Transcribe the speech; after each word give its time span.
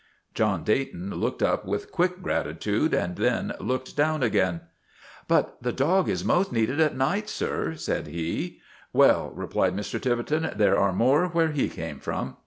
John 0.33 0.63
Dayton 0.63 1.11
looked 1.13 1.43
up 1.43 1.63
with 1.63 1.91
quick 1.91 2.23
gratitude 2.23 2.91
and 2.91 3.17
then 3.17 3.53
looked 3.59 3.95
down 3.95 4.23
again." 4.23 4.61
But 5.27 5.61
the 5.61 5.71
dog 5.71 6.09
is 6.09 6.25
most 6.25 6.51
needed 6.51 6.79
at 6.81 6.97
night, 6.97 7.29
sir," 7.29 7.75
said 7.75 8.07
he." 8.07 8.61
Well," 8.93 9.29
replied 9.35 9.75
Mr. 9.75 10.01
Tiverton," 10.01 10.53
there 10.57 10.79
are 10.79 10.91
more 10.91 11.27
where 11.27 11.51
he 11.51 11.69
came 11.69 11.99
from." 11.99 12.37